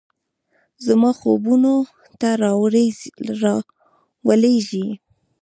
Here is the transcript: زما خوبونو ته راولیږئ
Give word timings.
زما 0.85 1.11
خوبونو 1.19 1.75
ته 2.19 2.29
راولیږئ 2.43 4.87